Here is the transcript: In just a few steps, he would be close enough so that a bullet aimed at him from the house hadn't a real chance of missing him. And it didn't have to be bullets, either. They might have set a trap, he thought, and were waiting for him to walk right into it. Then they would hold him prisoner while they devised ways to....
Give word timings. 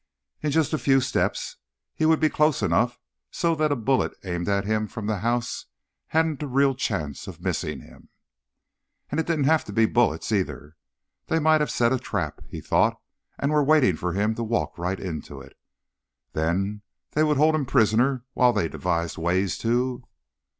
In 0.41 0.49
just 0.49 0.73
a 0.73 0.79
few 0.79 0.99
steps, 0.99 1.57
he 1.93 2.07
would 2.07 2.19
be 2.19 2.27
close 2.27 2.63
enough 2.63 2.97
so 3.29 3.53
that 3.53 3.71
a 3.71 3.75
bullet 3.75 4.11
aimed 4.23 4.49
at 4.49 4.65
him 4.65 4.87
from 4.87 5.05
the 5.05 5.19
house 5.19 5.67
hadn't 6.07 6.41
a 6.41 6.47
real 6.47 6.73
chance 6.73 7.27
of 7.27 7.39
missing 7.39 7.81
him. 7.81 8.09
And 9.11 9.19
it 9.19 9.27
didn't 9.27 9.43
have 9.45 9.63
to 9.65 9.71
be 9.71 9.85
bullets, 9.85 10.31
either. 10.31 10.75
They 11.27 11.37
might 11.37 11.61
have 11.61 11.69
set 11.69 11.93
a 11.93 11.99
trap, 11.99 12.41
he 12.47 12.61
thought, 12.61 12.99
and 13.37 13.51
were 13.51 13.63
waiting 13.63 13.95
for 13.95 14.13
him 14.13 14.33
to 14.33 14.43
walk 14.43 14.75
right 14.79 14.99
into 14.99 15.39
it. 15.39 15.55
Then 16.33 16.81
they 17.11 17.21
would 17.23 17.37
hold 17.37 17.53
him 17.53 17.67
prisoner 17.67 18.23
while 18.33 18.53
they 18.53 18.67
devised 18.67 19.19
ways 19.19 19.55
to.... 19.59 20.03